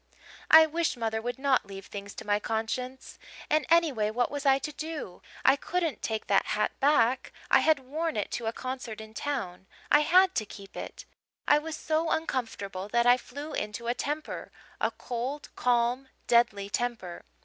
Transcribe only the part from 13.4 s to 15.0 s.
into a temper a